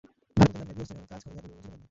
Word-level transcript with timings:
তাঁর 0.35 0.47
মতে, 0.49 0.53
নারীরা 0.59 0.75
গৃহস্থালির 0.77 0.99
অনেক 1.01 1.09
কাজ 1.13 1.21
করেন, 1.25 1.35
যার 1.37 1.43
বিনিময়ে 1.45 1.57
মজুরি 1.59 1.67
পান 1.67 1.73
না। 1.77 1.79